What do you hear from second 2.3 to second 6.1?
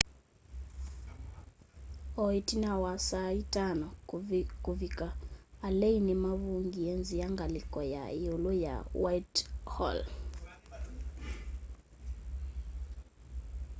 ĩtina wa saa 11.00 kũvĩka alei